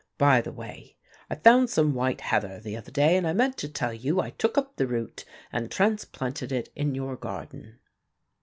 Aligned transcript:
By 0.17 0.41
the 0.41 0.51
way, 0.51 0.95
I 1.29 1.35
found 1.35 1.69
some 1.69 1.93
white 1.93 2.21
heather 2.21 2.59
the 2.59 2.75
other 2.75 2.89
day, 2.89 3.15
and 3.17 3.27
I 3.27 3.33
meant 3.33 3.55
to 3.57 3.69
tell 3.69 3.93
you 3.93 4.19
I 4.19 4.31
took 4.31 4.57
up 4.57 4.77
the 4.77 4.87
root 4.87 5.25
and 5.53 5.69
transplanted 5.69 6.51
it 6.51 6.69
in 6.75 6.95
your 6.95 7.15
garden." 7.15 7.77